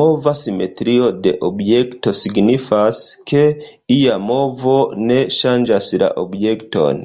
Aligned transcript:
Mova 0.00 0.32
simetrio 0.40 1.08
de 1.24 1.32
objekto 1.48 2.12
signifas, 2.18 3.00
ke 3.32 3.42
ia 3.96 4.20
movo 4.28 4.76
ne 5.10 5.18
ŝanĝas 5.40 5.90
la 6.06 6.14
objekton. 6.26 7.04